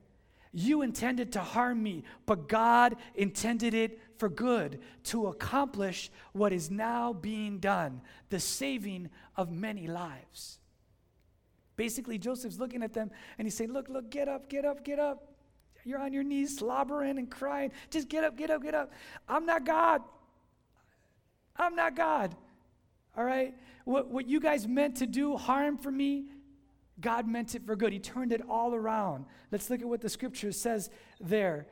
[0.52, 6.70] You intended to harm me, but God intended it for good to accomplish what is
[6.70, 10.58] now being done the saving of many lives.
[11.80, 14.98] Basically, Joseph's looking at them and he's saying, Look, look, get up, get up, get
[14.98, 15.32] up.
[15.82, 17.72] You're on your knees slobbering and crying.
[17.88, 18.92] Just get up, get up, get up.
[19.26, 20.02] I'm not God.
[21.56, 22.36] I'm not God.
[23.16, 23.54] All right?
[23.86, 26.26] What, what you guys meant to do harm for me,
[27.00, 27.94] God meant it for good.
[27.94, 29.24] He turned it all around.
[29.50, 31.66] Let's look at what the scripture says there.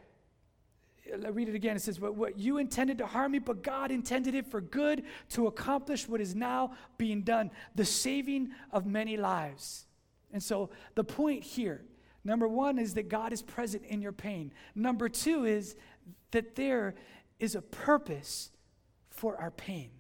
[1.13, 1.77] I'll read it again.
[1.77, 5.03] It says, what, what you intended to harm me, but God intended it for good
[5.33, 9.85] to accomplish what is now being done, the saving of many lives.
[10.33, 11.85] And so the point here,
[12.25, 14.53] number one, is that God is present in your pain.
[14.75, 15.77] Number two is
[16.31, 16.95] that there
[17.39, 18.51] is a purpose
[19.11, 19.91] for our pain.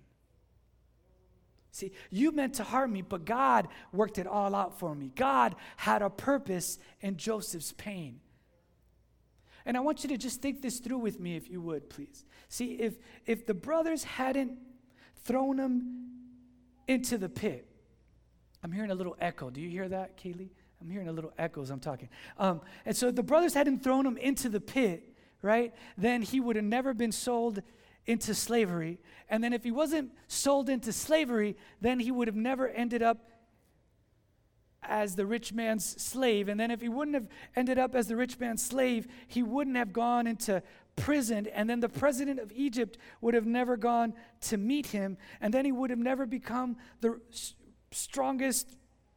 [1.70, 5.12] See, you meant to harm me, but God worked it all out for me.
[5.14, 8.20] God had a purpose in Joseph's pain.
[9.64, 12.24] And I want you to just think this through with me, if you would, please.
[12.48, 12.94] See, if,
[13.26, 14.58] if the brothers hadn't
[15.24, 16.08] thrown him
[16.88, 17.67] into the pit,
[18.62, 19.50] I'm hearing a little echo.
[19.50, 20.48] Do you hear that, Kaylee?
[20.80, 22.08] I'm hearing a little echo as I'm talking.
[22.38, 25.74] Um, and so the brothers hadn't thrown him into the pit, right?
[25.96, 27.62] Then he would have never been sold
[28.06, 28.98] into slavery.
[29.28, 33.18] And then if he wasn't sold into slavery, then he would have never ended up
[34.82, 36.48] as the rich man's slave.
[36.48, 39.76] And then if he wouldn't have ended up as the rich man's slave, he wouldn't
[39.76, 40.62] have gone into
[40.96, 41.46] prison.
[41.48, 45.18] And then the president of Egypt would have never gone to meet him.
[45.40, 47.20] And then he would have never become the
[47.90, 48.76] strongest,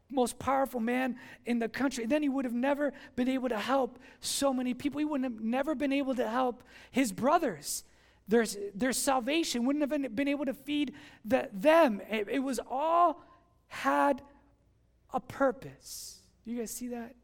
[0.09, 2.05] most powerful man in the country.
[2.05, 4.99] Then he would have never been able to help so many people.
[4.99, 7.83] He wouldn't have never been able to help his brothers.
[8.27, 10.93] Their, their salvation wouldn't have been, been able to feed
[11.25, 12.01] the, them.
[12.09, 13.23] It, it was all
[13.67, 14.21] had
[15.13, 16.19] a purpose.
[16.45, 17.15] You guys see that?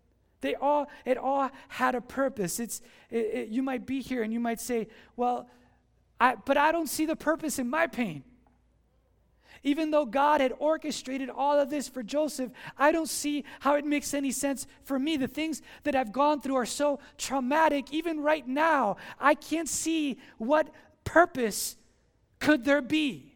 [0.42, 2.60] They all, it all had a purpose.
[2.60, 5.50] It's, it, it, you might be here and you might say, well,
[6.20, 8.24] I, but I don't see the purpose in my pain.
[9.64, 13.86] Even though God had orchestrated all of this for Joseph, I don't see how it
[13.86, 15.18] makes any sense for me.
[15.18, 17.92] The things that I've gone through are so traumatic.
[17.92, 20.70] Even right now, I can't see what
[21.04, 21.78] purpose
[22.40, 23.34] could there be.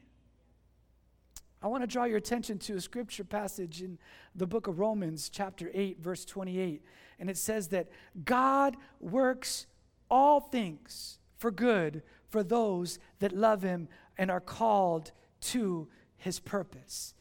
[1.63, 3.99] I want to draw your attention to a scripture passage in
[4.35, 6.83] the book of Romans, chapter 8, verse 28.
[7.19, 7.89] And it says that
[8.25, 9.67] God works
[10.09, 15.87] all things for good for those that love him and are called to
[16.21, 17.15] his purpose.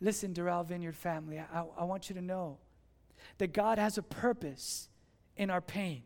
[0.00, 2.58] Listen, Doral Vineyard family, I, I want you to know
[3.38, 4.90] that God has a purpose
[5.36, 6.02] in our pain.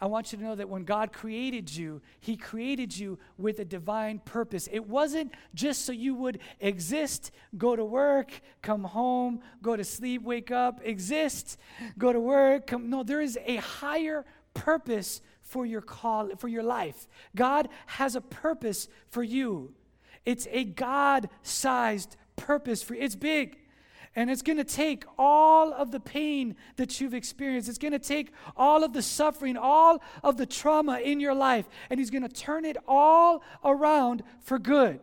[0.00, 3.64] I want you to know that when God created you, He created you with a
[3.64, 4.68] divine purpose.
[4.72, 10.22] It wasn't just so you would exist, go to work, come home, go to sleep,
[10.22, 11.58] wake up, exist,
[11.98, 12.66] go to work.
[12.68, 14.24] Come, no, there is a higher
[14.54, 17.06] purpose for your call, for your life.
[17.36, 19.74] God has a purpose for you.
[20.24, 23.02] It's a God-sized purpose for you.
[23.02, 23.58] It's big.
[24.16, 27.68] And it's going to take all of the pain that you've experienced.
[27.68, 31.66] It's going to take all of the suffering, all of the trauma in your life,
[31.90, 35.00] and He's going to turn it all around for good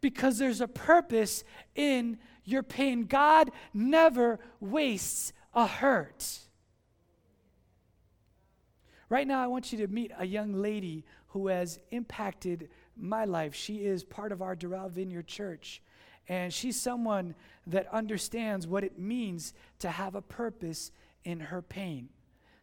[0.00, 3.04] because there's a purpose in your pain.
[3.04, 6.40] God never wastes a hurt.
[9.10, 13.54] Right now, I want you to meet a young lady who has impacted my life.
[13.54, 15.82] She is part of our Doral Vineyard Church.
[16.28, 17.34] And she's someone
[17.66, 20.90] that understands what it means to have a purpose
[21.24, 22.08] in her pain.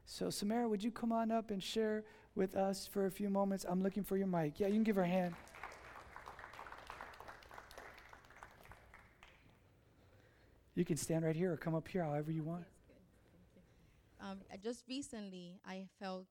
[0.05, 2.03] So, Samara, would you come on up and share
[2.35, 3.65] with us for a few moments?
[3.67, 4.59] I'm looking for your mic.
[4.59, 5.35] Yeah, you can give her a hand.
[10.73, 12.63] You can stand right here or come up here, however you want.
[14.19, 16.27] Um, just recently, I felt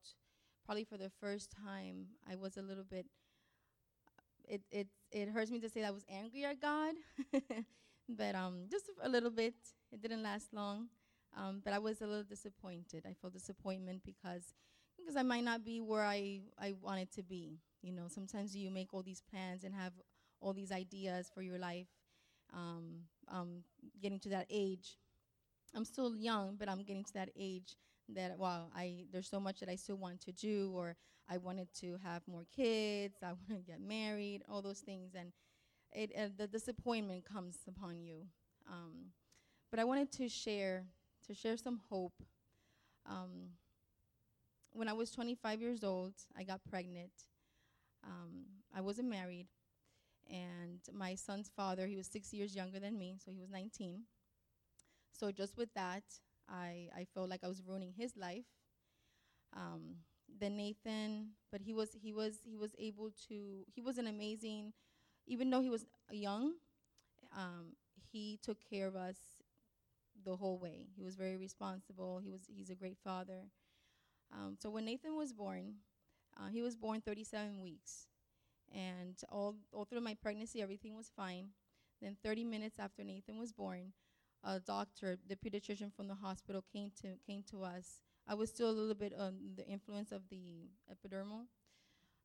[0.64, 3.06] probably for the first time, I was a little bit
[4.48, 6.94] it it it hurts me to say that I was angry at God,
[8.09, 9.55] but um, just a little bit.
[9.92, 10.88] It didn't last long,
[11.37, 13.05] um, but I was a little disappointed.
[13.07, 14.55] I felt disappointment because
[14.98, 17.59] because I might not be where I I wanted to be.
[17.83, 19.92] You know, sometimes you make all these plans and have
[20.40, 21.88] all these ideas for your life.
[22.53, 23.62] Um, um,
[24.03, 24.96] getting to that age,
[25.74, 27.76] I'm still young, but I'm getting to that age
[28.09, 30.96] that wow, I there's so much that I still want to do, or
[31.31, 35.33] I wanted to have more kids, I want to get married, all those things, and
[35.93, 38.27] it uh, the disappointment comes upon you.
[38.69, 39.12] Um,
[39.71, 40.85] but I wanted to share
[41.27, 42.23] to share some hope.
[43.07, 43.51] Um,
[44.73, 47.12] when I was 25 years old, I got pregnant.
[48.05, 49.47] Um, I wasn't married,
[50.31, 54.03] and my son's father, he was six years younger than me, so he was 19.
[55.12, 56.05] So just with that,
[56.49, 58.47] I, I felt like I was ruining his life.
[59.55, 59.97] Um,
[60.38, 64.73] then Nathan, but he was he was he was able to he was an amazing,
[65.27, 66.55] even though he was young,
[67.37, 67.77] um,
[68.12, 69.16] he took care of us
[70.25, 70.87] the whole way.
[70.97, 72.19] He was very responsible.
[72.19, 73.49] He was he's a great father.
[74.33, 75.75] Um, so when Nathan was born,
[76.38, 78.07] uh, he was born 37 weeks.
[78.73, 81.49] And all, all through my pregnancy, everything was fine.
[82.01, 83.93] Then 30 minutes after Nathan was born,
[84.45, 88.03] a doctor, the pediatrician from the hospital, came to, came to us.
[88.31, 91.47] I was still a little bit on the influence of the epidural.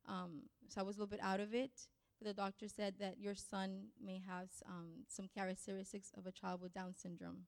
[0.08, 1.72] Um, so I was a little bit out of it.
[2.20, 6.62] But the doctor said that your son may have um, some characteristics of a child
[6.62, 7.46] with Down syndrome.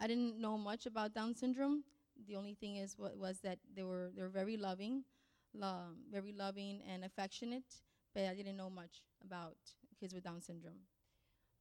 [0.00, 1.84] I didn't know much about Down syndrome.
[2.26, 5.04] The only thing is what was that they were they were very loving,
[5.52, 7.82] lo- very loving and affectionate.
[8.14, 9.56] But I didn't know much about
[10.00, 10.80] kids with Down syndrome.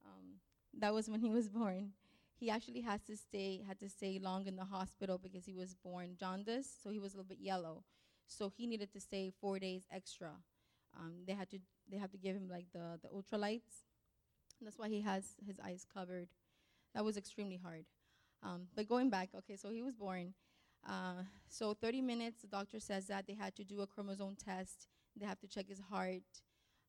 [0.06, 0.40] Um,
[0.80, 1.92] that was when he was born.
[2.44, 5.76] He actually has to stay had to stay long in the hospital because he was
[5.76, 7.86] born jaundice, so he was a little bit yellow.
[8.28, 10.32] So he needed to stay four days extra.
[11.00, 13.86] Um, they had to they have to give him like the the ultralights.
[14.62, 16.28] That's why he has his eyes covered.
[16.94, 17.86] That was extremely hard.
[18.44, 20.34] Um, but going back, okay, so he was born.
[20.86, 24.88] Uh, so 30 minutes, the doctor says that they had to do a chromosome test.
[25.16, 26.28] They have to check his heart.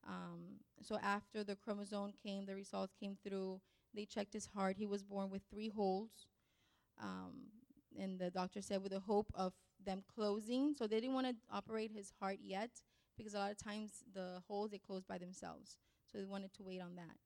[0.05, 3.61] Um, so after the chromosome came, the results came through.
[3.95, 4.77] They checked his heart.
[4.79, 6.27] He was born with three holes.
[7.01, 7.51] Um,
[7.99, 9.53] and the doctor said with the hope of
[9.85, 10.75] them closing.
[10.77, 12.71] So they didn't want to operate his heart yet
[13.17, 15.79] because a lot of times the holes they close by themselves.
[16.11, 17.17] So they wanted to wait on that.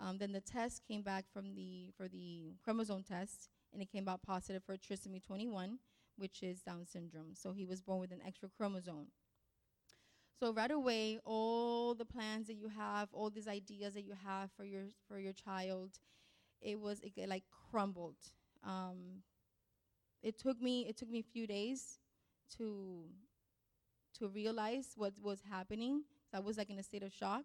[0.00, 4.08] Um, then the test came back from the for the chromosome test, and it came
[4.08, 5.78] out positive for trisomy 21,
[6.16, 7.34] which is Down syndrome.
[7.34, 9.06] So he was born with an extra chromosome.
[10.40, 14.50] So right away, all the plans that you have, all these ideas that you have
[14.56, 15.98] for your for your child,
[16.62, 18.16] it was it g- like crumbled.
[18.64, 19.22] Um,
[20.22, 21.98] it took me it took me a few days
[22.56, 23.04] to
[24.18, 26.02] to realize what was happening.
[26.30, 27.44] So I was like in a state of shock.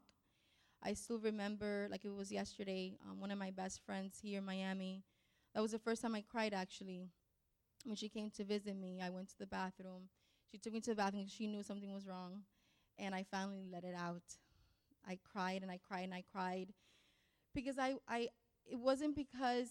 [0.83, 4.45] I still remember, like it was yesterday, um, one of my best friends here in
[4.45, 5.03] Miami.
[5.55, 7.09] That was the first time I cried actually.
[7.85, 10.09] When she came to visit me, I went to the bathroom.
[10.51, 12.43] She took me to the bathroom she knew something was wrong.
[12.99, 14.23] And I finally let it out.
[15.07, 16.73] I cried and I cried and I cried.
[17.55, 18.29] Because I, I
[18.65, 19.69] it wasn't because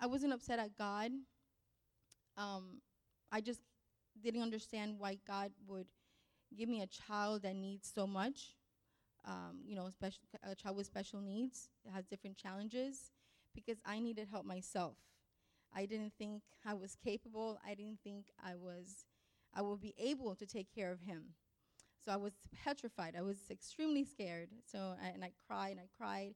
[0.00, 1.10] I wasn't upset at God.
[2.36, 2.80] Um,
[3.32, 3.60] I just
[4.22, 5.86] didn't understand why God would
[6.56, 8.54] give me a child that needs so much
[9.26, 13.12] um, you know, special, a child with special needs that has different challenges
[13.54, 14.96] because I needed help myself.
[15.74, 17.58] I didn't think I was capable.
[17.66, 19.04] I didn't think I was,
[19.54, 21.34] I would be able to take care of him.
[22.08, 22.32] So I was
[22.64, 23.16] petrified.
[23.18, 24.48] I was extremely scared.
[24.64, 26.32] So I, and I cried and I cried.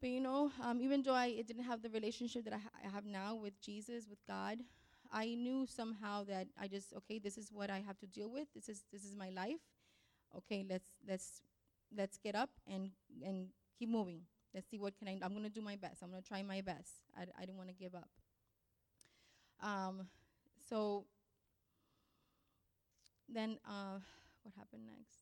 [0.00, 2.88] But you know, um, even though I didn't have the relationship that I, ha- I
[2.90, 4.58] have now with Jesus, with God,
[5.12, 8.48] I knew somehow that I just okay, this is what I have to deal with.
[8.52, 9.62] This is this is my life.
[10.36, 11.42] Okay, let's let's
[11.96, 12.90] let's get up and
[13.24, 14.22] and keep moving.
[14.52, 15.20] Let's see what can I.
[15.22, 16.02] I'm gonna do my best.
[16.02, 16.90] I'm gonna try my best.
[17.16, 18.08] I didn't want to give up.
[19.62, 20.08] Um,
[20.68, 21.04] so
[23.28, 24.00] then uh,
[24.44, 25.20] what happened next?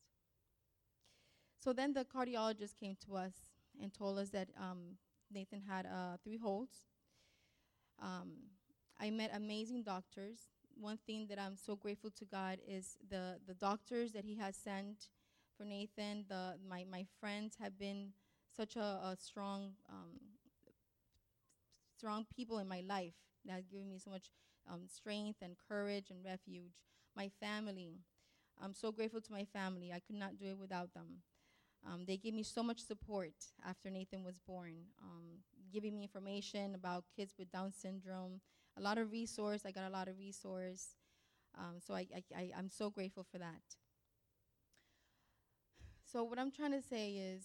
[1.59, 3.33] So then the cardiologist came to us
[3.81, 4.97] and told us that um,
[5.31, 6.69] Nathan had uh, three holes.
[8.01, 8.33] Um,
[8.99, 10.39] I met amazing doctors.
[10.75, 14.55] One thing that I'm so grateful to God is the the doctors that He has
[14.55, 15.09] sent
[15.57, 16.25] for Nathan.
[16.27, 18.13] The my my friends have been
[18.55, 18.79] such a,
[19.13, 20.19] a strong um,
[21.97, 23.13] strong people in my life
[23.45, 24.29] that have given me so much
[24.71, 26.73] um, strength and courage and refuge.
[27.15, 27.99] My family,
[28.61, 29.91] I'm so grateful to my family.
[29.91, 31.21] I could not do it without them.
[31.85, 33.33] Um, they gave me so much support
[33.67, 35.39] after Nathan was born, um,
[35.71, 38.39] giving me information about kids with Down syndrome,
[38.77, 39.63] a lot of resource.
[39.65, 40.95] I got a lot of resource.
[41.57, 43.61] Um, so I, I, I, I'm so grateful for that.
[46.05, 47.43] So what I'm trying to say is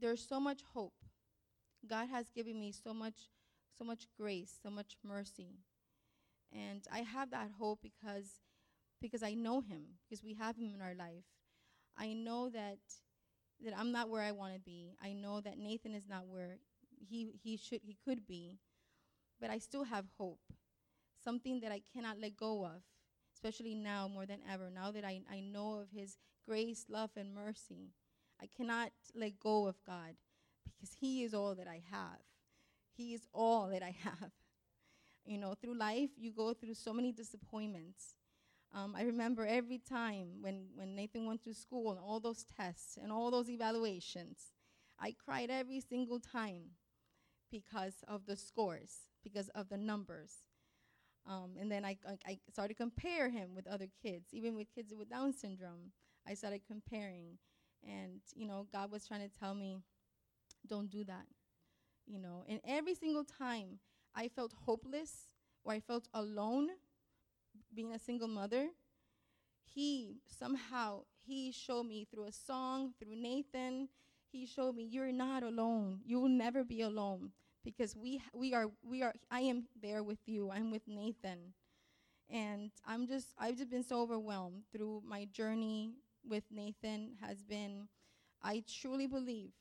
[0.00, 0.94] there's so much hope.
[1.86, 3.28] God has given me so much
[3.76, 5.58] so much grace, so much mercy.
[6.52, 8.40] And I have that hope because
[9.02, 11.24] because I know him, because we have him in our life.
[11.98, 12.78] I know that
[13.64, 14.94] that I'm not where I want to be.
[15.02, 16.56] I know that Nathan is not where
[16.98, 18.58] he he should he could be.
[19.40, 20.40] But I still have hope.
[21.22, 22.82] Something that I cannot let go of,
[23.34, 24.70] especially now more than ever.
[24.70, 27.90] Now that I, I know of his grace, love, and mercy,
[28.40, 30.14] I cannot let go of God
[30.64, 32.20] because he is all that I have.
[32.96, 34.30] He is all that I have.
[35.24, 38.14] You know, through life, you go through so many disappointments.
[38.74, 42.98] Um, I remember every time when, when Nathan went to school and all those tests
[43.00, 44.52] and all those evaluations,
[44.98, 46.70] I cried every single time
[47.50, 50.32] because of the scores, because of the numbers.
[51.26, 54.92] Um, and then I, I, started to compare him with other kids, even with kids
[54.96, 55.92] with Down syndrome.
[56.26, 57.38] I started comparing.
[57.86, 59.76] And, you know, God was trying to tell me,
[60.66, 61.26] don't do that.
[62.06, 63.78] You know, and every single time
[64.14, 65.28] I felt hopeless
[65.62, 66.70] or I felt alone,
[67.74, 68.68] being a single mother,
[69.64, 73.88] he somehow he showed me through a song, through Nathan,
[74.30, 76.00] he showed me you're not alone.
[76.04, 77.32] You will never be alone
[77.64, 80.50] because we we are we are I am there with you.
[80.50, 81.54] I'm with Nathan.
[82.30, 85.94] And I'm just I've just been so overwhelmed through my journey
[86.28, 87.88] with Nathan has been
[88.42, 89.52] I truly believe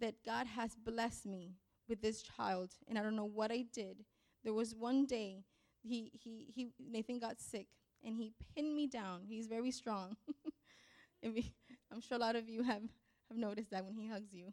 [0.00, 1.54] that God has blessed me
[1.88, 4.04] with this child and I don't know what I did.
[4.44, 5.44] There was one day
[5.82, 7.66] he he he Nathan got sick
[8.04, 9.22] and he pinned me down.
[9.28, 10.16] He's very strong.
[11.24, 12.82] I'm sure a lot of you have,
[13.28, 14.52] have noticed that when he hugs you.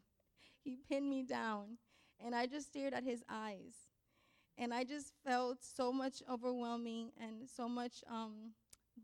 [0.64, 1.78] He pinned me down
[2.24, 3.74] and I just stared at his eyes.
[4.58, 8.52] And I just felt so much overwhelming and so much um,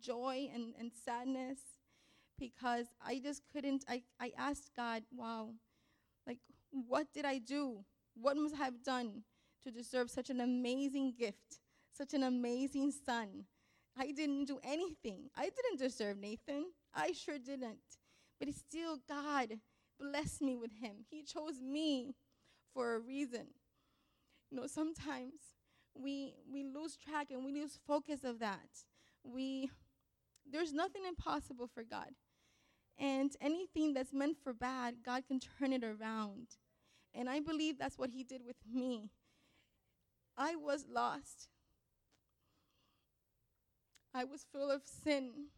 [0.01, 1.59] joy and, and sadness
[2.39, 3.85] because I just couldn't.
[3.89, 5.51] I, I asked God, wow,
[6.27, 6.39] like,
[6.71, 7.85] what did I do?
[8.15, 9.23] What must I have done
[9.65, 11.61] to deserve such an amazing gift,
[11.97, 13.45] such an amazing son?
[13.97, 15.31] I didn't do anything.
[15.37, 16.67] I didn't deserve Nathan.
[16.93, 17.79] I sure didn't.
[18.41, 19.61] But still, God
[20.01, 20.97] blessed me with him.
[21.09, 22.15] He chose me
[22.73, 23.47] for a reason.
[24.51, 25.35] You know, sometimes
[25.95, 28.85] we we lose track and we lose focus of that.
[29.23, 29.71] We
[30.51, 32.11] there's nothing impossible for God.
[32.99, 36.49] And anything that's meant for bad, God can turn it around.
[37.13, 39.11] And I believe that's what he did with me.
[40.37, 41.49] I was lost.
[44.15, 45.49] I was full of sin.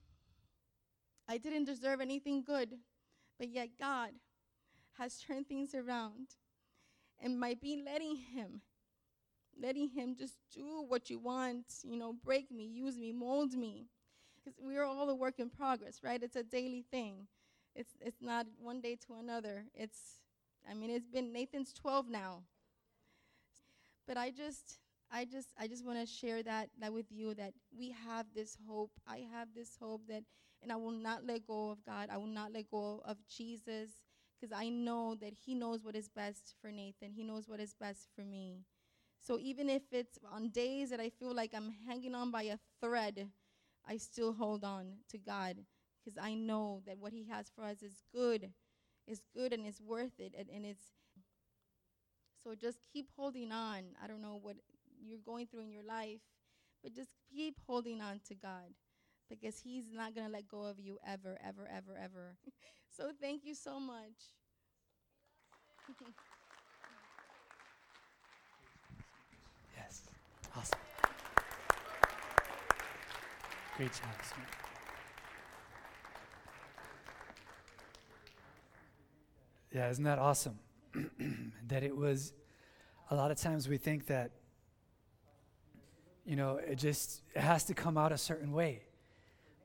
[1.29, 2.79] I didn't deserve anything good,
[3.39, 4.11] but yet God
[4.99, 6.37] has turned things around.
[7.21, 8.63] And by being letting Him,
[9.61, 13.89] letting Him just do what you want, you know, break me, use me, mold me.
[14.37, 16.23] Because we are all a work in progress, right?
[16.23, 17.27] It's a daily thing.
[17.75, 19.65] It's it's not one day to another.
[19.75, 20.21] It's
[20.71, 22.43] I mean, it's been Nathan's 12 now.
[24.07, 24.79] But I just
[25.11, 28.57] I just I just want to share that that with you that we have this
[28.69, 28.91] hope.
[29.07, 30.25] I have this hope that
[30.63, 32.09] and I will not let go of God.
[32.11, 33.91] I will not let go of Jesus
[34.41, 37.13] because I know that He knows what is best for Nathan.
[37.13, 38.65] He knows what is best for me.
[39.21, 42.59] So even if it's on days that I feel like I'm hanging on by a
[42.81, 43.29] thread,
[43.89, 45.57] I still hold on to God
[46.05, 48.51] because I know that what He has for us is good,
[49.07, 50.35] is good and it's worth it.
[50.39, 50.85] And, and it's
[52.43, 53.83] so just keep holding on.
[54.03, 54.57] I don't know what
[55.09, 56.21] you're going through in your life,
[56.83, 58.75] but just keep holding on to God
[59.29, 62.37] because He's not going to let go of you ever, ever, ever, ever.
[62.97, 64.35] so thank you so much.
[69.77, 70.03] yes.
[70.57, 70.79] Awesome.
[73.77, 74.09] Great job.
[79.77, 80.59] Yeah, isn't that awesome?
[81.69, 82.33] that it was,
[83.11, 84.31] a lot of times we think that,
[86.27, 88.83] you know, it just it has to come out a certain way.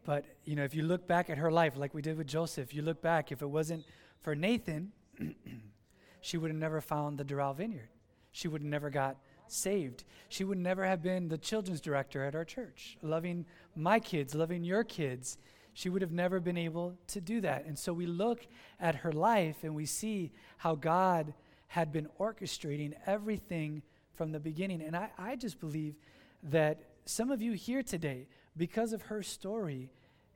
[0.04, 2.74] But, you know, if you look back at her life, like we did with Joseph,
[2.74, 3.86] you look back, if it wasn't
[4.22, 4.92] for Nathan,
[6.22, 7.90] she would have never found the Doral Vineyard.
[8.32, 10.04] She would have never got saved.
[10.30, 13.46] She would never have been the children's director at our church, loving
[13.76, 15.38] my kids, loving your kids.
[15.74, 17.66] She would have never been able to do that.
[17.66, 18.48] And so we look
[18.80, 21.34] at her life and we see how God
[21.68, 23.82] had been orchestrating everything
[24.16, 24.82] from the beginning.
[24.82, 25.96] And I, I just believe
[26.44, 28.28] that some of you here today,
[28.58, 29.92] because of her story,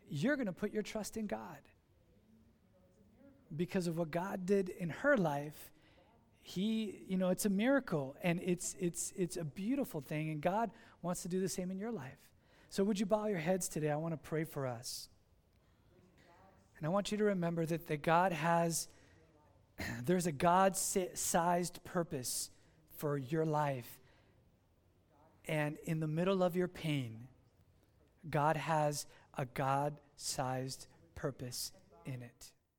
[0.10, 1.60] you're going to put your trust in God.
[3.56, 5.72] Because of what God did in her life,
[6.41, 10.70] he, you know, it's a miracle and it's it's it's a beautiful thing and God
[11.01, 12.20] wants to do the same in your life.
[12.70, 13.89] So would you bow your heads today?
[13.89, 15.10] I want to pray for us.
[16.78, 18.88] And I want you to remember that, that God has
[20.06, 22.51] there's a God sized purpose
[22.97, 23.99] for your life.
[25.47, 27.27] And in the middle of your pain,
[28.29, 29.05] God has
[29.37, 31.71] a God sized purpose
[32.05, 32.51] in it.